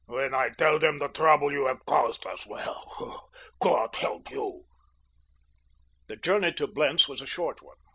[0.07, 3.29] When I tell them the trouble you have caused us—well,
[3.61, 4.63] God help you."
[6.07, 7.77] The journey to Blentz was a short one.